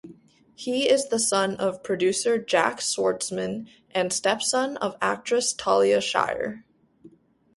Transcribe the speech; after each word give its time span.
He 0.55 0.89
is 0.89 1.09
the 1.09 1.19
son 1.19 1.57
of 1.57 1.83
producer 1.83 2.39
Jack 2.39 2.79
Schwartzman 2.79 3.67
and 3.91 4.11
stepson 4.11 4.77
of 4.77 4.95
actress 4.99 5.53
Talia 5.53 6.01
Shire. 6.01 6.65